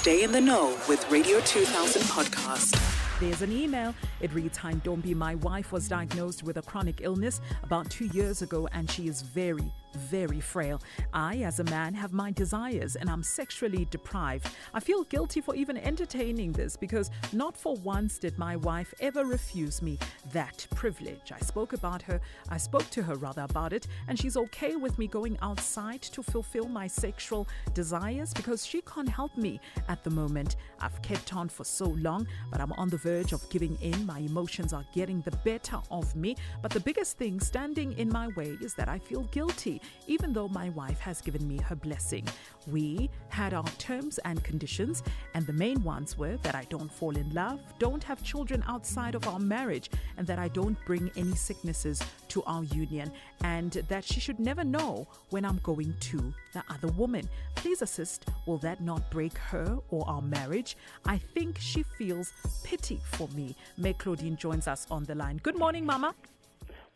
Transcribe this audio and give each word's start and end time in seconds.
Stay 0.00 0.22
in 0.24 0.32
the 0.32 0.40
know 0.40 0.78
with 0.88 1.06
Radio 1.10 1.40
2000 1.40 2.00
podcast. 2.04 3.20
There's 3.20 3.42
an 3.42 3.52
email. 3.52 3.94
It 4.22 4.32
reads 4.32 4.56
Hi, 4.56 4.72
Ntombi. 4.72 5.14
My 5.14 5.34
wife 5.34 5.72
was 5.72 5.88
diagnosed 5.88 6.42
with 6.42 6.56
a 6.56 6.62
chronic 6.62 7.02
illness 7.02 7.42
about 7.62 7.90
two 7.90 8.06
years 8.06 8.40
ago, 8.40 8.66
and 8.72 8.90
she 8.90 9.08
is 9.08 9.20
very, 9.20 9.70
very 9.94 10.40
frail. 10.40 10.80
I, 11.12 11.38
as 11.38 11.60
a 11.60 11.64
man, 11.64 11.94
have 11.94 12.12
my 12.12 12.30
desires 12.30 12.96
and 12.96 13.08
I'm 13.08 13.22
sexually 13.22 13.86
deprived. 13.90 14.48
I 14.74 14.80
feel 14.80 15.04
guilty 15.04 15.40
for 15.40 15.54
even 15.54 15.76
entertaining 15.76 16.52
this 16.52 16.76
because 16.76 17.10
not 17.32 17.56
for 17.56 17.76
once 17.76 18.18
did 18.18 18.38
my 18.38 18.56
wife 18.56 18.92
ever 19.00 19.24
refuse 19.24 19.82
me 19.82 19.98
that 20.32 20.66
privilege. 20.74 21.32
I 21.32 21.40
spoke 21.40 21.72
about 21.72 22.02
her, 22.02 22.20
I 22.48 22.56
spoke 22.56 22.88
to 22.90 23.02
her 23.02 23.14
rather 23.16 23.42
about 23.42 23.72
it, 23.72 23.86
and 24.08 24.18
she's 24.18 24.36
okay 24.36 24.76
with 24.76 24.98
me 24.98 25.06
going 25.06 25.38
outside 25.42 26.02
to 26.02 26.22
fulfill 26.22 26.68
my 26.68 26.86
sexual 26.86 27.46
desires 27.74 28.32
because 28.32 28.66
she 28.66 28.80
can't 28.82 29.08
help 29.08 29.36
me 29.36 29.60
at 29.88 30.04
the 30.04 30.10
moment. 30.10 30.56
I've 30.80 31.00
kept 31.02 31.34
on 31.34 31.48
for 31.48 31.64
so 31.64 31.86
long, 31.86 32.26
but 32.50 32.60
I'm 32.60 32.72
on 32.72 32.88
the 32.88 32.96
verge 32.96 33.32
of 33.32 33.48
giving 33.50 33.76
in. 33.80 34.06
My 34.06 34.20
emotions 34.20 34.72
are 34.72 34.84
getting 34.92 35.20
the 35.22 35.32
better 35.44 35.78
of 35.90 36.14
me. 36.16 36.36
But 36.62 36.70
the 36.70 36.80
biggest 36.80 37.18
thing 37.18 37.40
standing 37.40 37.92
in 37.98 38.08
my 38.08 38.28
way 38.28 38.56
is 38.60 38.74
that 38.74 38.88
I 38.88 38.98
feel 38.98 39.22
guilty, 39.24 39.79
even 40.06 40.32
though 40.32 40.48
my 40.48 40.70
wife 40.70 41.00
has 41.00 41.20
given 41.20 41.46
me 41.46 41.58
her 41.58 41.74
blessing. 41.76 42.26
We 42.66 43.10
had 43.28 43.54
our 43.54 43.68
terms 43.78 44.18
and 44.24 44.42
conditions, 44.44 45.02
and 45.34 45.46
the 45.46 45.52
main 45.52 45.82
ones 45.82 46.18
were 46.18 46.36
that 46.38 46.54
I 46.54 46.64
don't 46.70 46.92
fall 46.92 47.16
in 47.16 47.32
love, 47.32 47.60
don't 47.78 48.04
have 48.04 48.22
children 48.22 48.62
outside 48.66 49.14
of 49.14 49.26
our 49.26 49.38
marriage, 49.38 49.90
and 50.16 50.26
that 50.26 50.38
I 50.38 50.48
don't 50.48 50.76
bring 50.86 51.10
any 51.16 51.34
sicknesses 51.34 52.02
to 52.28 52.42
our 52.44 52.64
union, 52.64 53.12
and 53.44 53.72
that 53.88 54.04
she 54.04 54.20
should 54.20 54.38
never 54.38 54.64
know 54.64 55.06
when 55.30 55.44
I'm 55.44 55.58
going 55.62 55.94
to 56.00 56.34
the 56.52 56.62
other 56.68 56.88
woman. 56.88 57.28
Please 57.54 57.82
assist. 57.82 58.26
Will 58.46 58.58
that 58.58 58.80
not 58.80 59.10
break 59.10 59.36
her 59.38 59.78
or 59.90 60.08
our 60.08 60.22
marriage? 60.22 60.76
I 61.06 61.18
think 61.18 61.58
she 61.58 61.82
feels 61.82 62.32
pity 62.64 63.00
for 63.12 63.28
me. 63.28 63.54
May 63.76 63.92
Claudine 63.94 64.36
joins 64.36 64.68
us 64.68 64.86
on 64.90 65.04
the 65.04 65.14
line. 65.14 65.40
Good 65.42 65.58
morning, 65.58 65.84
Mama. 65.86 66.14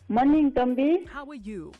Morning, 0.08 0.52
Ntombi. 0.52 1.08
How 1.08 1.24
are 1.26 1.34
you? 1.34 1.72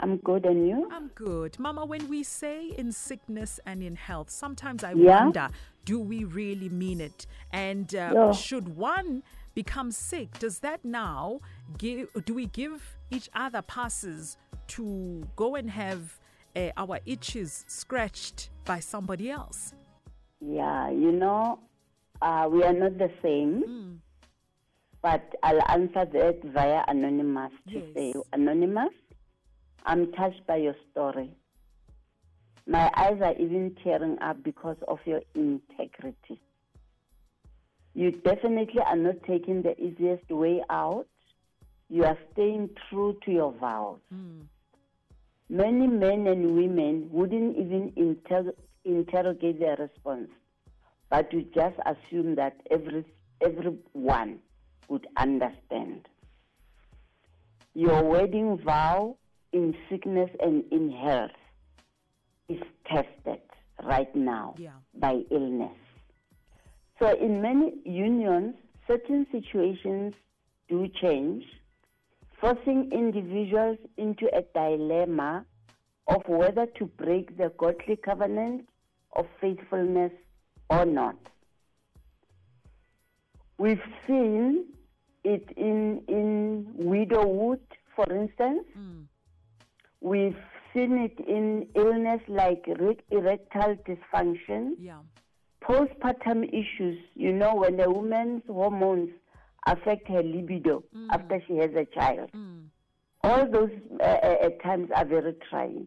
I'm 0.00 0.16
good, 0.18 0.46
and 0.46 0.68
you? 0.68 0.88
I'm 0.90 1.08
good. 1.14 1.58
Mama, 1.58 1.84
when 1.84 2.08
we 2.08 2.22
say 2.22 2.68
in 2.68 2.92
sickness 2.92 3.60
and 3.66 3.82
in 3.82 3.96
health, 3.96 4.30
sometimes 4.30 4.82
I 4.84 4.94
Yeah. 4.94 5.24
wonder 5.24 5.48
do 5.84 5.98
we 5.98 6.22
really 6.24 6.68
mean 6.68 7.00
it? 7.00 7.26
And 7.52 7.92
uh, 7.94 8.12
Yeah. 8.14 8.30
should 8.32 8.76
one 8.76 9.22
become 9.54 9.90
sick, 9.90 10.38
does 10.38 10.60
that 10.60 10.84
now 10.84 11.40
give, 11.76 12.08
do 12.24 12.34
we 12.34 12.46
give 12.46 12.96
each 13.10 13.28
other 13.34 13.62
passes 13.62 14.36
to 14.68 15.26
go 15.36 15.56
and 15.56 15.70
have 15.70 16.18
uh, 16.54 16.70
our 16.76 17.00
itches 17.04 17.64
scratched 17.68 18.50
by 18.64 18.78
somebody 18.80 19.28
else? 19.30 19.74
Yeah, 20.40 20.88
you 20.90 21.12
know, 21.12 21.58
uh, 22.20 22.48
we 22.50 22.62
are 22.62 22.72
not 22.72 22.96
the 22.98 23.10
same, 23.22 24.00
but 25.02 25.34
I'll 25.42 25.60
answer 25.68 26.04
that 26.04 26.40
via 26.44 26.84
Anonymous 26.88 27.52
to 27.72 27.74
Yes. 27.74 27.84
say, 27.94 28.14
Anonymous, 28.32 28.92
I'm 29.84 30.12
touched 30.12 30.46
by 30.46 30.56
your 30.56 30.76
story. 30.90 31.30
My 32.66 32.90
eyes 32.96 33.20
are 33.20 33.34
even 33.34 33.76
tearing 33.82 34.18
up 34.20 34.42
because 34.42 34.76
of 34.86 34.98
your 35.04 35.22
integrity. 35.34 36.40
You 37.94 38.12
definitely 38.12 38.80
are 38.80 38.96
not 38.96 39.22
taking 39.26 39.62
the 39.62 39.78
easiest 39.80 40.30
way 40.30 40.62
out. 40.70 41.06
You 41.90 42.04
are 42.04 42.16
staying 42.32 42.70
true 42.88 43.18
to 43.24 43.30
your 43.30 43.52
vows. 43.52 43.98
Hmm. 44.10 44.42
Many 45.50 45.86
men 45.86 46.26
and 46.26 46.54
women 46.54 47.08
wouldn't 47.10 47.58
even 47.58 47.92
inter- 47.96 48.54
interrogate 48.84 49.60
their 49.60 49.76
response, 49.76 50.30
but 51.10 51.30
you 51.32 51.42
just 51.54 51.76
assume 51.84 52.36
that 52.36 52.56
every 52.70 53.04
everyone 53.42 54.38
would 54.88 55.06
understand. 55.16 56.06
Your 57.74 58.02
wedding 58.02 58.58
vow 58.64 59.16
in 59.52 59.74
sickness 59.88 60.30
and 60.40 60.64
in 60.70 60.90
health 60.90 61.30
is 62.48 62.62
tested 62.86 63.40
right 63.82 64.14
now 64.14 64.54
Yeah. 64.58 64.72
by 64.94 65.22
illness. 65.30 65.76
So, 66.98 67.12
in 67.18 67.42
many 67.42 67.74
unions, 67.84 68.54
certain 68.86 69.26
situations 69.32 70.14
do 70.68 70.88
change, 71.00 71.44
forcing 72.40 72.90
individuals 72.92 73.78
into 73.96 74.26
a 74.34 74.42
dilemma 74.54 75.44
of 76.08 76.22
whether 76.28 76.66
to 76.78 76.86
break 76.86 77.36
the 77.36 77.50
godly 77.58 77.96
covenant 77.96 78.68
of 79.14 79.26
faithfulness 79.40 80.12
or 80.70 80.84
not. 80.84 81.16
We've 83.58 83.82
seen 84.06 84.66
it 85.24 85.48
in, 85.56 86.02
in 86.08 86.66
widowhood, 86.74 87.60
for 87.94 88.10
instance. 88.12 88.64
Mm. 88.76 89.04
We've 90.02 90.36
seen 90.74 90.98
it 90.98 91.18
in 91.26 91.68
illness 91.74 92.20
like 92.28 92.64
re- 92.66 92.98
erectile 93.10 93.76
dysfunction 93.86 94.72
Yeah. 94.78 94.98
postpartum 95.62 96.48
issues, 96.48 96.98
you 97.14 97.32
know, 97.32 97.54
when 97.54 97.78
a 97.80 97.88
woman's 97.90 98.42
hormones 98.46 99.10
affect 99.66 100.08
her 100.08 100.22
libido 100.22 100.82
after 101.10 101.40
she 101.46 101.56
has 101.58 101.70
a 101.76 101.84
child. 101.84 102.30
All 103.24 103.48
those 103.48 103.70
uh, 104.00 104.02
uh, 104.04 104.36
at 104.46 104.60
times 104.62 104.90
are 104.94 105.04
very 105.04 105.34
trying. 105.48 105.86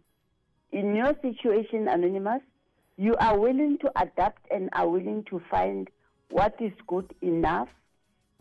In 0.72 0.96
your 0.96 1.14
situation, 1.22 1.88
Anonymous, 1.90 2.42
you 2.98 3.16
are 3.18 3.38
willing 3.38 3.78
to 3.80 3.92
adapt 4.02 4.50
and 4.50 4.70
are 4.72 4.88
willing 4.88 5.26
to 5.30 5.42
find 5.52 5.90
what 6.30 6.56
is 6.62 6.72
good 6.88 7.14
enough 7.22 7.68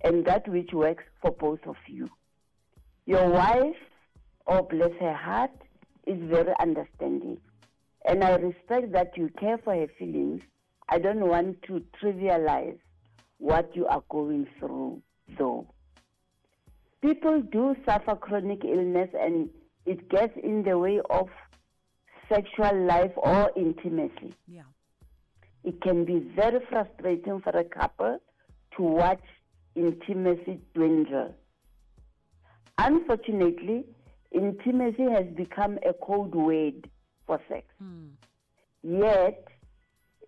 and 0.04 0.24
that 0.26 0.46
which 0.48 0.72
works 0.72 1.02
for 1.20 1.32
both 1.32 1.66
of 1.66 1.76
you. 1.88 2.08
Your 3.06 3.28
wife, 3.28 3.76
oh 4.46 4.62
bless 4.62 4.92
her 5.00 5.14
heart, 5.14 5.50
is 6.06 6.19
very 6.28 6.53
understanding. 6.60 7.38
And 8.06 8.22
I 8.22 8.37
respect 8.37 8.92
that 8.92 9.16
you 9.16 9.31
care 9.41 9.59
for 9.59 9.75
her 9.75 9.88
feelings. 9.98 10.42
I 10.88 10.98
don't 10.98 11.26
want 11.26 11.62
to 11.62 11.82
trivialize 12.03 12.78
what 13.38 13.75
you 13.75 13.87
are 13.87 14.03
going 14.10 14.47
through, 14.59 15.03
though. 15.38 15.66
People 17.00 17.42
do 17.42 17.76
suffer 17.87 18.16
chronic 18.16 18.65
illness 18.65 19.10
and 19.19 19.48
it 19.87 20.09
gets 20.09 20.37
in 20.42 20.62
the 20.62 20.78
way 20.78 21.00
of 21.10 21.28
sexual 22.28 22.86
life 22.86 23.12
or 23.16 23.50
intimacy. 23.56 24.34
Yeah. 24.47 24.62
It 25.62 25.81
can 25.81 26.04
be 26.04 26.19
very 26.34 26.60
frustrating 26.69 27.41
for 27.41 27.50
a 27.50 27.65
couple 27.65 28.19
to 28.76 28.82
watch 28.82 29.22
intimacy 29.75 30.60
dwindle. 30.75 31.34
Unfortunately, 32.78 33.84
intimacy 34.34 35.05
has 35.11 35.27
become 35.34 35.78
a 35.89 35.93
code 35.95 36.34
word 36.34 36.91
for 37.27 37.41
sex. 37.49 37.67
Hmm. 37.78 38.09
Yet, 38.83 39.47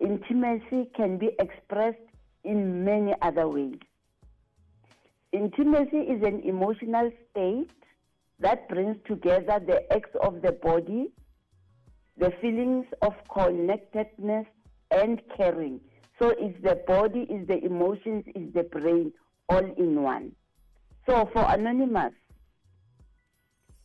intimacy 0.01 0.89
can 0.95 1.17
be 1.17 1.31
expressed 1.39 1.99
in 2.43 2.83
many 2.83 3.13
other 3.21 3.47
ways. 3.47 3.77
Intimacy 5.31 5.97
is 5.97 6.23
an 6.23 6.41
emotional 6.43 7.11
state 7.29 7.69
that 8.39 8.69
brings 8.69 8.97
together 9.05 9.59
the 9.65 9.81
acts 9.93 10.15
of 10.21 10.41
the 10.41 10.53
body, 10.53 11.11
the 12.17 12.31
feelings 12.41 12.85
of 13.01 13.13
connectedness, 13.31 14.45
and 14.91 15.21
caring. 15.35 15.79
So 16.17 16.29
it's 16.29 16.59
the 16.63 16.81
body, 16.87 17.27
it's 17.29 17.47
the 17.47 17.63
emotions, 17.63 18.23
it's 18.27 18.53
the 18.53 18.63
brain, 18.63 19.11
all 19.49 19.65
in 19.77 20.01
one. 20.01 20.31
So 21.05 21.29
for 21.33 21.45
Anonymous, 21.47 22.13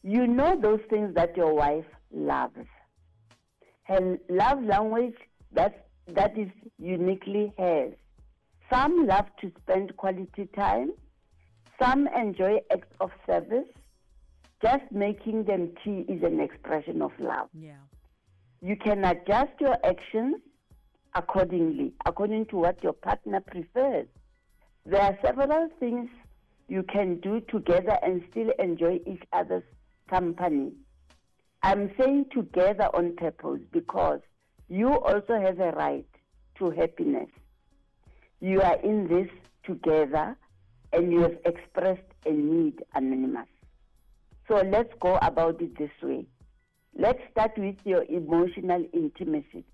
you 0.03 0.27
know 0.27 0.59
those 0.61 0.81
things 0.91 1.15
that 1.15 1.37
your 1.37 1.55
wife 1.55 1.85
loves. 2.13 2.67
Her 3.85 4.19
love 4.29 4.63
language 4.63 5.17
that 5.53 5.87
that 6.09 6.37
is 6.37 6.49
uniquely 6.79 7.53
hers. 7.59 7.95
Some 8.71 9.07
love 9.07 9.27
to 9.41 9.53
spend 9.63 9.97
quality 9.97 10.49
time. 10.57 10.93
Some 11.81 12.09
enjoy 12.09 12.61
acts 12.71 12.95
of 13.01 13.11
service. 13.27 13.69
Just 14.61 14.91
making 14.91 15.45
them 15.45 15.73
tea 15.85 16.05
is 16.09 16.23
an 16.23 16.41
expression 16.41 17.03
of 17.03 17.13
love. 17.19 17.49
Yeah. 17.53 17.73
You 18.61 18.77
can 18.77 19.05
adjust 19.05 19.53
your 19.61 19.77
actions 19.85 20.37
accordingly, 21.15 21.93
according 22.07 22.47
to 22.47 22.57
what 22.57 22.83
your 22.83 22.93
partner 22.93 23.41
prefers. 23.41 24.07
There 24.87 25.01
are 25.01 25.19
several 25.23 25.69
things 25.79 26.09
you 26.69 26.83
can 26.85 27.21
do 27.21 27.41
together 27.41 27.99
and 28.03 28.23
still 28.31 28.51
enjoy 28.59 29.01
each 29.07 29.23
other's 29.33 29.65
company. 30.13 30.73
I'm 31.63 31.91
saying 31.99 32.27
together 32.35 32.89
on 32.93 33.17
purpose 33.17 33.61
because 33.73 34.21
you 34.69 34.89
also 34.89 35.41
have 35.41 35.59
a 35.59 35.71
right 35.73 36.07
to 36.59 36.71
happiness. 36.71 37.31
You 38.41 38.61
are 38.61 38.79
in 38.81 39.09
this 39.09 39.29
together 39.65 40.37
and 40.93 41.11
you 41.13 41.21
have 41.23 41.39
expressed 41.47 42.11
a 42.27 42.31
need, 42.31 42.83
Anonymous. 42.95 43.47
So 44.49 44.57
let's 44.57 44.93
go 45.01 45.17
about 45.23 45.63
it 45.63 45.79
this 45.79 45.91
way. 46.03 46.27
Let's 46.95 47.21
start 47.31 47.53
with 47.57 47.77
your 47.85 48.05
emotional 48.05 48.85
intimacy. 48.93 49.65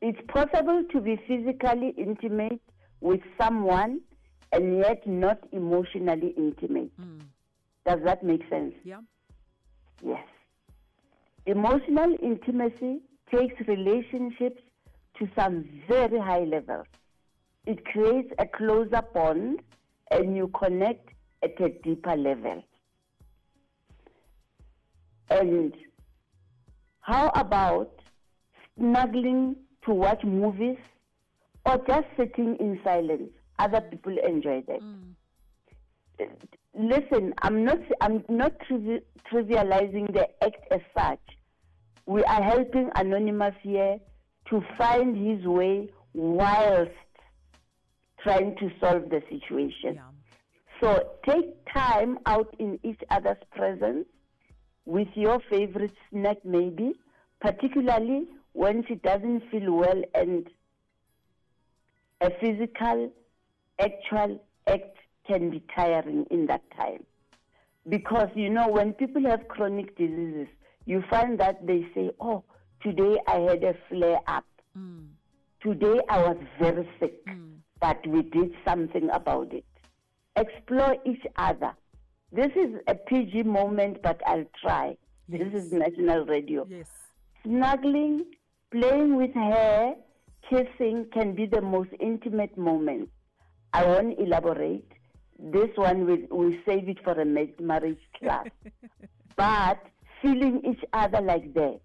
It's 0.00 0.20
possible 0.28 0.82
to 0.92 1.00
be 1.02 1.20
physically 1.28 1.92
intimate 1.98 2.62
with 3.02 3.20
someone 3.38 4.00
and 4.52 4.78
yet 4.78 5.06
not 5.06 5.40
emotionally 5.52 6.32
intimate. 6.38 6.98
Mm. 6.98 7.20
Does 7.86 8.00
that 8.04 8.22
make 8.22 8.48
sense? 8.48 8.74
Yeah. 8.84 9.00
Yes. 10.04 10.26
Emotional 11.46 12.14
intimacy 12.22 13.00
takes 13.34 13.54
relationships 13.66 14.62
to 15.18 15.28
some 15.36 15.68
very 15.88 16.18
high 16.18 16.44
levels. 16.44 16.86
It 17.66 17.84
creates 17.84 18.32
a 18.38 18.46
closer 18.46 19.02
bond 19.14 19.60
and 20.10 20.36
you 20.36 20.48
connect 20.48 21.10
at 21.42 21.60
a 21.60 21.70
deeper 21.82 22.16
level. 22.16 22.62
And 25.30 25.74
how 27.00 27.30
about 27.34 27.92
snuggling 28.76 29.56
to 29.84 29.94
watch 29.94 30.22
movies 30.24 30.78
or 31.64 31.78
just 31.86 32.06
sitting 32.16 32.56
in 32.56 32.80
silence? 32.82 33.30
Other 33.58 33.80
people 33.80 34.16
enjoy 34.26 34.62
that. 34.66 34.80
Mm. 34.80 35.14
Listen, 36.74 37.34
I'm 37.42 37.64
not 37.64 37.78
I'm 38.00 38.24
not 38.28 38.52
trivi- 38.68 39.02
trivializing 39.30 40.12
the 40.12 40.28
act 40.42 40.66
as 40.70 40.80
such. 40.96 41.20
We 42.06 42.22
are 42.24 42.42
helping 42.42 42.90
Anonymous 42.94 43.54
here 43.62 43.98
to 44.50 44.62
find 44.78 45.16
his 45.16 45.44
way 45.46 45.88
whilst 46.12 46.90
trying 48.22 48.56
to 48.56 48.70
solve 48.80 49.10
the 49.10 49.22
situation. 49.28 49.94
Yeah. 49.94 50.10
So 50.80 51.10
take 51.28 51.54
time 51.72 52.18
out 52.26 52.54
in 52.58 52.78
each 52.82 53.00
other's 53.10 53.42
presence 53.50 54.06
with 54.86 55.08
your 55.14 55.40
favorite 55.50 55.94
snack, 56.10 56.38
maybe, 56.44 56.92
particularly 57.40 58.26
when 58.52 58.84
she 58.86 58.94
doesn't 58.96 59.42
feel 59.50 59.72
well 59.72 60.02
and 60.14 60.48
a 62.20 62.30
physical, 62.40 63.12
actual 63.78 64.42
act 64.66 64.96
can 65.30 65.50
be 65.50 65.62
tiring 65.76 66.26
in 66.30 66.46
that 66.46 66.62
time. 66.76 67.04
Because, 67.88 68.28
you 68.34 68.50
know, 68.50 68.68
when 68.68 68.92
people 68.94 69.22
have 69.28 69.46
chronic 69.48 69.96
diseases, 69.96 70.48
you 70.86 71.02
find 71.08 71.38
that 71.40 71.66
they 71.66 71.86
say, 71.94 72.10
oh, 72.20 72.42
today 72.82 73.16
I 73.26 73.36
had 73.48 73.62
a 73.64 73.74
flare 73.88 74.20
up. 74.26 74.44
Mm. 74.76 75.06
Today 75.62 76.00
I 76.08 76.18
was 76.28 76.36
very 76.60 76.88
sick, 76.98 77.24
Mm. 77.26 77.58
but 77.80 78.04
we 78.06 78.22
did 78.22 78.52
something 78.64 79.08
about 79.10 79.52
it. 79.52 79.64
Explore 80.36 80.96
each 81.04 81.24
other. 81.36 81.72
This 82.32 82.50
is 82.56 82.70
a 82.86 82.94
PG 82.94 83.42
moment, 83.44 84.02
but 84.02 84.20
I'll 84.26 84.46
try. 84.62 84.96
This 85.28 85.52
is 85.52 85.72
national 85.72 86.26
radio. 86.26 86.66
Yes. 86.68 86.88
Snuggling, 87.44 88.24
playing 88.70 89.16
with 89.16 89.32
hair, 89.34 89.94
kissing 90.48 91.06
can 91.12 91.34
be 91.34 91.46
the 91.46 91.60
most 91.60 91.90
intimate 92.00 92.56
moment. 92.58 93.08
I 93.72 93.84
won't 93.84 94.18
elaborate. 94.18 94.90
This 95.42 95.70
one 95.76 96.06
we 96.06 96.26
we 96.30 96.60
save 96.66 96.88
it 96.88 96.98
for 97.02 97.12
a 97.12 97.24
marriage 97.24 98.00
class. 98.18 98.46
but 99.36 99.80
feeling 100.20 100.62
each 100.64 100.84
other 100.92 101.20
like 101.20 101.54
that. 101.54 101.80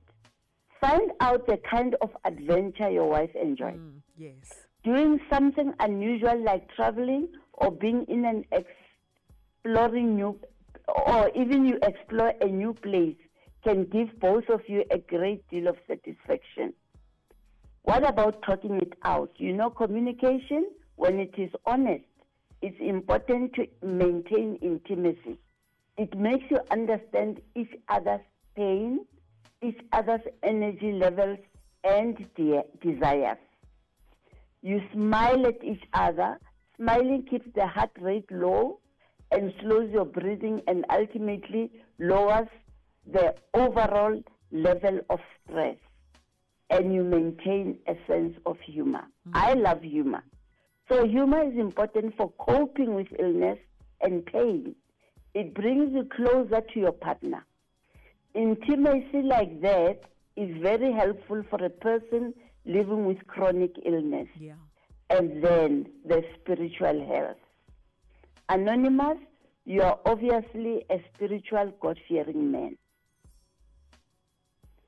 Find 0.81 1.11
out 1.21 1.47
the 1.47 1.57
kind 1.69 1.95
of 2.01 2.09
adventure 2.25 2.89
your 2.89 3.07
wife 3.07 3.33
enjoys. 3.35 3.75
Mm. 3.75 4.01
Yes. 4.17 4.35
Doing 4.83 5.19
something 5.29 5.73
unusual 5.79 6.43
like 6.43 6.69
traveling 6.75 7.29
or 7.53 7.71
being 7.71 8.05
in 8.07 8.25
an 8.25 8.45
exploring 8.51 10.15
new, 10.15 10.39
or 10.87 11.31
even 11.35 11.65
you 11.65 11.79
explore 11.81 12.33
a 12.41 12.45
new 12.45 12.73
place 12.73 13.15
can 13.63 13.85
give 13.85 14.19
both 14.19 14.47
of 14.49 14.61
you 14.67 14.83
a 14.91 14.99
great 14.99 15.47
deal 15.49 15.67
of 15.67 15.75
satisfaction. 15.87 16.73
What 17.81 18.07
about 18.07 18.43
talking 18.43 18.75
it 18.75 18.93
out? 19.03 19.31
You 19.37 19.53
know, 19.53 19.69
communication, 19.69 20.67
when 20.95 21.19
it 21.19 21.33
is 21.37 21.49
honest, 21.65 22.05
it's 22.61 22.79
important 22.79 23.53
to 23.53 23.67
maintain 23.83 24.57
intimacy. 24.61 25.37
It 25.97 26.17
makes 26.17 26.45
you 26.49 26.59
understand 26.71 27.41
each 27.55 27.73
other's 27.89 28.21
pain, 28.55 29.05
each 29.61 29.79
other's 29.93 30.21
energy 30.43 30.91
levels, 30.91 31.39
and 31.83 32.17
de- 32.35 32.63
desires. 32.81 33.37
You 34.61 34.81
smile 34.93 35.45
at 35.47 35.63
each 35.63 35.83
other. 35.93 36.39
Smiling 36.77 37.23
keeps 37.29 37.47
the 37.55 37.67
heart 37.67 37.91
rate 38.01 38.29
low 38.31 38.79
and 39.31 39.53
slows 39.61 39.89
your 39.91 40.05
breathing 40.05 40.61
and 40.67 40.85
ultimately 40.89 41.71
lowers 41.99 42.47
the 43.05 43.35
overall 43.53 44.21
level 44.51 44.99
of 45.09 45.19
stress. 45.43 45.77
And 46.69 46.93
you 46.93 47.03
maintain 47.03 47.77
a 47.87 47.95
sense 48.07 48.35
of 48.45 48.57
humor. 48.59 49.05
Mm-hmm. 49.27 49.31
I 49.35 49.53
love 49.53 49.83
humor. 49.83 50.23
So, 50.89 51.07
humor 51.07 51.43
is 51.43 51.57
important 51.57 52.15
for 52.15 52.31
coping 52.37 52.93
with 52.93 53.07
illness 53.19 53.57
and 54.01 54.25
pain. 54.25 54.75
It 55.33 55.53
brings 55.53 55.93
you 55.93 56.03
closer 56.15 56.61
to 56.61 56.79
your 56.79 56.91
partner. 56.91 57.43
Intimacy 58.35 59.21
like 59.23 59.61
that 59.61 60.01
is 60.35 60.55
very 60.61 60.91
helpful 60.93 61.43
for 61.49 61.63
a 61.63 61.69
person 61.69 62.33
living 62.65 63.05
with 63.05 63.25
chronic 63.27 63.71
illness 63.85 64.27
Yeah. 64.39 64.53
and 65.09 65.41
then 65.43 65.87
the 66.05 66.23
spiritual 66.39 67.05
health. 67.07 67.37
Anonymous, 68.49 69.17
you 69.65 69.81
are 69.81 69.99
obviously 70.05 70.85
a 70.89 70.99
spiritual, 71.13 71.73
God 71.79 71.99
fearing 72.07 72.51
man. 72.51 72.77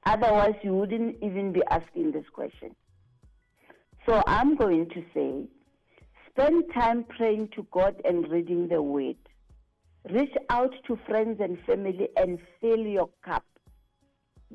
Otherwise, 0.05 0.55
you 0.63 0.73
wouldn't 0.73 1.17
even 1.23 1.51
be 1.51 1.61
asking 1.69 2.11
this 2.11 2.25
question. 2.31 2.75
So 4.05 4.23
I'm 4.25 4.55
going 4.55 4.89
to 4.89 5.03
say 5.13 5.47
spend 6.37 6.63
time 6.73 7.03
praying 7.03 7.49
to 7.55 7.65
God 7.71 7.95
and 8.05 8.29
reading 8.29 8.67
the 8.67 8.81
Word. 8.81 9.15
Reach 10.11 10.33
out 10.49 10.71
to 10.85 10.99
friends 11.07 11.39
and 11.41 11.57
family 11.65 12.09
and 12.15 12.37
fill 12.61 12.79
your 12.79 13.09
cup. 13.25 13.43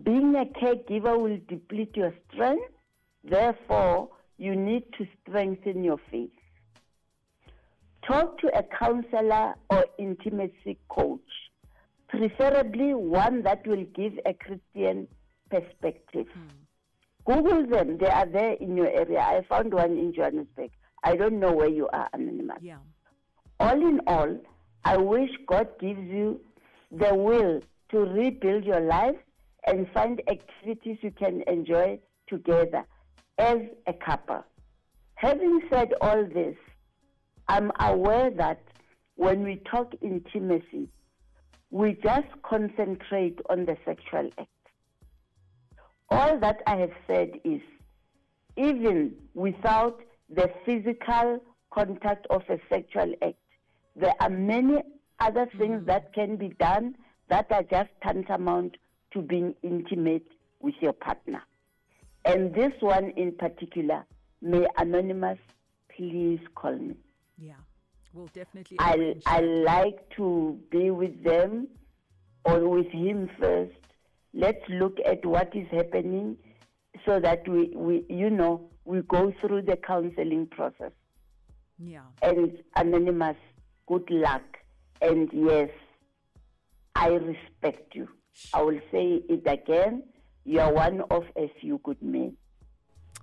Being 0.03 0.35
a 0.37 0.45
caregiver 0.45 1.21
will 1.21 1.39
deplete 1.49 1.97
your 1.97 2.15
strength. 2.31 2.73
Therefore, 3.25 4.11
you 4.39 4.55
need 4.55 4.85
to 4.97 5.07
strengthen 5.21 5.83
your 5.83 5.99
faith. 6.11 6.31
Talk 8.07 8.39
to 8.41 8.57
a 8.57 8.63
counselor 8.63 9.55
or 9.71 9.85
intimacy 9.99 10.79
coach, 10.89 11.21
preferably 12.09 12.95
one 12.95 13.43
that 13.43 13.67
will 13.67 13.85
give 13.95 14.15
a 14.25 14.35
Christian 14.35 15.09
perspective. 15.51 16.27
Hmm. 16.33 16.49
Google 17.25 17.67
them, 17.67 17.99
they 17.99 18.09
are 18.09 18.27
there 18.27 18.55
in 18.55 18.77
your 18.77 18.89
area. 18.89 19.21
I 19.21 19.45
found 19.49 19.73
one 19.73 19.93
in 19.93 20.13
Johannesburg. 20.15 20.71
I 21.03 21.17
don't 21.17 21.41
know 21.41 21.53
where 21.53 21.69
you 21.69 21.89
are, 21.93 22.09
Anonymous. 22.13 22.59
Yeah. 22.63 22.77
All 23.61 23.81
in 23.81 24.01
all, 24.07 24.39
I 24.85 24.97
wish 24.97 25.31
God 25.47 25.69
gives 25.81 26.01
you 26.01 26.41
the 26.91 27.15
will 27.15 27.61
to 27.91 27.99
rebuild 27.99 28.65
your 28.65 28.81
life 28.81 29.17
and 29.67 29.87
find 29.93 30.21
activities 30.29 30.99
you 31.03 31.11
can 31.11 31.43
enjoy 31.47 31.99
together 32.29 32.85
as 33.39 33.59
a 33.87 33.93
couple. 33.93 34.45
Having 35.15 35.63
said 35.71 35.95
all 36.01 36.25
this, 36.27 36.57
I'm 37.49 37.71
aware 37.79 38.31
that 38.31 38.61
when 39.17 39.45
we 39.45 39.57
talk 39.71 39.95
intimacy, 40.01 40.89
we 41.71 41.95
just 42.03 42.29
concentrate 42.43 43.39
on 43.49 43.65
the 43.67 43.77
sexual 43.85 44.31
act. 44.39 44.49
All 46.11 46.39
that 46.41 46.61
I 46.67 46.77
have 46.77 46.93
said 47.07 47.41
is 47.45 47.61
even 48.57 49.15
without 49.35 50.01
the 50.35 50.51
physical 50.65 51.43
contact 51.73 52.27
of 52.31 52.43
a 52.49 52.59
sexual 52.69 53.15
act, 53.23 53.37
there 53.97 54.15
are 54.21 54.31
many 54.31 54.83
other 55.21 55.47
things 55.59 55.79
mm-hmm. 55.79 55.87
that 55.87 56.13
can 56.13 56.37
be 56.37 56.49
done 56.61 56.97
that 57.29 57.51
are 57.51 57.63
just 57.63 57.91
tantamount 58.03 58.77
to 59.13 59.23
being 59.23 59.55
intimate 59.63 60.27
with 60.61 60.75
your 60.81 60.93
partner. 60.93 61.43
And 62.25 62.55
this 62.55 62.73
one 62.81 63.11
in 63.17 63.33
particular, 63.33 64.05
may 64.41 64.67
Anonymous 64.79 65.39
please 65.97 66.41
call 66.55 66.77
me. 66.77 66.97
Yeah. 67.39 67.55
We'll 68.13 68.27
definitely. 68.29 68.77
I 68.79 69.15
I 69.27 69.41
like 69.41 70.09
to 70.17 70.59
be 70.71 70.91
with 70.91 71.23
them 71.25 71.69
or 72.45 72.69
with 72.69 72.89
him 72.89 73.31
first. 73.41 73.73
Let's 74.35 74.63
look 74.69 74.99
at 75.05 75.25
what 75.25 75.55
is 75.55 75.67
happening 75.71 76.37
so 77.07 77.21
that 77.21 77.47
we, 77.49 77.73
we 77.75 78.05
you 78.09 78.31
know, 78.31 78.69
we 78.85 79.01
go 79.03 79.33
through 79.41 79.63
the 79.63 79.77
counseling 79.77 80.47
process. 80.47 80.93
Yeah. 81.79 82.03
And 82.23 82.59
anonymous, 82.77 83.37
good 83.87 84.09
luck. 84.11 84.43
And 85.01 85.29
yes, 85.33 85.71
I 86.95 87.09
respect 87.09 87.95
you. 87.95 88.09
I 88.55 88.63
will 88.63 88.81
say 88.91 89.23
it 89.29 89.43
again. 89.47 90.05
You 90.45 90.61
are 90.61 90.73
one 90.73 91.03
of 91.11 91.25
a 91.37 91.53
few 91.61 91.81
good 91.85 92.03
men. 92.03 92.37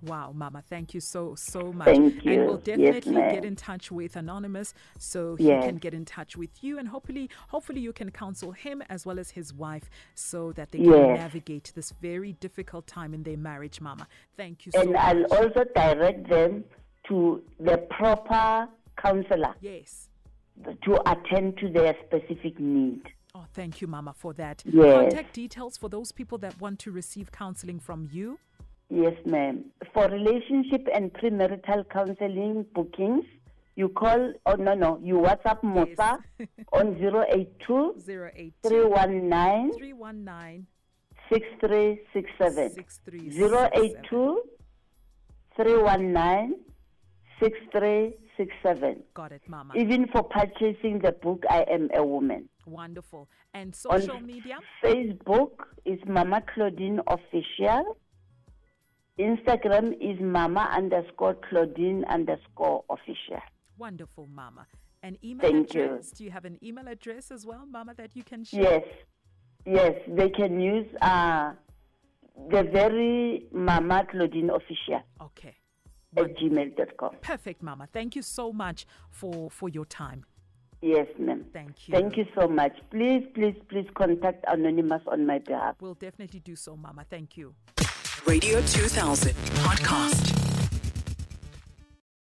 Wow, 0.01 0.31
Mama, 0.33 0.63
thank 0.69 0.93
you 0.93 1.01
so, 1.01 1.35
so 1.35 1.73
much. 1.73 1.87
Thank 1.87 2.23
you. 2.23 2.31
And 2.33 2.45
we'll 2.45 2.57
definitely 2.57 3.13
ma'am. 3.13 3.33
get 3.35 3.45
in 3.45 3.55
touch 3.55 3.91
with 3.91 4.15
Anonymous 4.15 4.73
so 4.97 5.35
he 5.35 5.47
Yes. 5.47 5.65
can 5.65 5.77
get 5.77 5.93
in 5.93 6.05
touch 6.05 6.37
with 6.37 6.63
you 6.63 6.79
and 6.79 6.87
hopefully 6.87 7.29
hopefully 7.49 7.81
you 7.81 7.91
can 7.91 8.09
counsel 8.11 8.51
him 8.51 8.81
as 8.89 9.05
well 9.05 9.19
as 9.19 9.31
his 9.31 9.53
wife 9.53 9.89
so 10.15 10.51
that 10.53 10.71
they 10.71 10.79
can 10.79 11.13
navigate 11.15 11.71
this 11.75 11.91
very 12.01 12.33
difficult 12.33 12.87
time 12.87 13.13
in 13.13 13.23
their 13.23 13.37
marriage, 13.37 13.81
Mama. 13.81 14.07
Thank 14.37 14.65
you 14.65 14.71
so 14.73 14.81
And 14.81 14.93
much. 14.93 15.01
I'll 15.01 15.25
also 15.37 15.63
direct 15.75 16.29
them 16.29 16.63
to 17.07 17.41
the 17.59 17.77
proper 17.89 18.69
counselor 18.97 19.55
yes. 19.61 20.09
to 20.83 21.11
attend 21.11 21.57
to 21.57 21.69
their 21.69 21.95
specific 22.05 22.59
need. 22.59 23.01
Oh, 23.35 23.45
thank 23.53 23.79
you, 23.81 23.87
Mama, 23.87 24.13
for 24.13 24.33
that. 24.33 24.63
Yes. 24.65 24.95
Contact 25.11 25.33
details 25.33 25.77
for 25.77 25.87
those 25.89 26.11
people 26.11 26.37
that 26.39 26.59
want 26.59 26.79
to 26.79 26.91
receive 26.91 27.31
counseling 27.31 27.79
from 27.79 28.07
you. 28.11 28.39
Yes, 28.89 29.13
ma'am. 29.25 29.65
For 29.93 30.07
relationship 30.07 30.87
and 30.93 31.13
premarital 31.13 31.89
counseling 31.89 32.65
bookings, 32.73 33.23
you 33.75 33.89
call, 33.89 34.33
oh 34.45 34.55
no, 34.55 34.73
no, 34.73 34.99
you 35.01 35.15
WhatsApp 35.15 35.63
Musa 35.63 36.17
on 36.73 36.95
082 36.97 37.95
082 38.07 38.51
319 38.67 39.73
319 39.77 40.67
6367. 41.31 42.73
6367. 42.73 43.69
082 43.73 44.41
319 45.55 46.55
6367. 47.39 49.03
Got 49.13 49.31
it, 49.31 49.41
Mama. 49.47 49.73
Even 49.75 50.07
for 50.07 50.23
purchasing 50.23 50.99
the 50.99 51.11
book, 51.11 51.43
I 51.49 51.63
Am 51.69 51.89
a 51.93 52.03
Woman. 52.03 52.49
Wonderful. 52.65 53.29
And 53.53 53.75
On 53.89 54.01
social 54.01 54.19
media? 54.19 54.59
Facebook 54.83 55.51
is 55.85 55.99
Mama 56.07 56.41
Claudine 56.53 56.99
Official. 57.07 57.97
Instagram 59.19 59.93
is 59.99 60.19
Mama 60.21 60.69
underscore 60.71 61.35
Claudine 61.49 62.05
underscore 62.09 62.83
official. 62.89 63.41
Wonderful, 63.77 64.27
Mama. 64.33 64.65
An 65.03 65.17
email 65.23 65.49
Thank 65.49 65.73
you. 65.73 65.83
address? 65.83 66.11
Do 66.11 66.23
you 66.23 66.31
have 66.31 66.45
an 66.45 66.57
email 66.63 66.87
address 66.87 67.29
as 67.31 67.45
well, 67.45 67.65
Mama, 67.69 67.93
that 67.95 68.15
you 68.15 68.23
can 68.23 68.43
share? 68.45 68.61
Yes, 68.61 68.83
yes, 69.65 69.93
they 70.07 70.29
can 70.29 70.59
use 70.59 70.87
uh, 71.01 71.51
the 72.49 72.63
very 72.63 73.45
Mama 73.51 74.05
Claudine 74.09 74.49
Official 74.49 75.01
Okay. 75.21 75.55
at 76.17 76.37
gmail.com. 76.37 77.15
Perfect, 77.21 77.61
Mama. 77.61 77.87
Thank 77.91 78.15
you 78.15 78.21
so 78.21 78.53
much 78.53 78.85
for, 79.09 79.49
for 79.51 79.67
your 79.69 79.85
time. 79.85 80.25
Yes, 80.81 81.07
ma'am. 81.17 81.45
Thank 81.51 81.89
you. 81.89 81.93
Thank 81.93 82.15
you 82.15 82.25
so 82.39 82.47
much. 82.47 82.71
Please, 82.89 83.25
please, 83.33 83.55
please 83.67 83.87
contact 83.95 84.45
Anonymous 84.47 85.01
on 85.07 85.25
my 85.25 85.39
behalf. 85.39 85.75
We'll 85.81 85.93
definitely 85.95 86.39
do 86.39 86.55
so, 86.55 86.77
Mama. 86.77 87.05
Thank 87.09 87.35
you. 87.35 87.53
Radio 88.29 88.61
2000 88.61 89.33
podcast. 89.55 90.38